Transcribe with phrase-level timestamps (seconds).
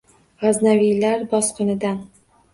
[0.45, 2.03] Gʼaznaviylar bosqinidan